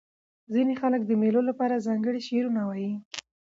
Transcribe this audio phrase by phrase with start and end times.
[0.53, 2.91] ځیني خلک د مېلو له پاره ځانګړي شعرونه وايي.